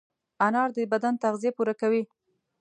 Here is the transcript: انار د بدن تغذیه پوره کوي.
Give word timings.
انار 0.45 0.69
د 0.77 0.79
بدن 0.93 1.13
تغذیه 1.23 1.51
پوره 1.57 1.73
کوي. 1.81 2.03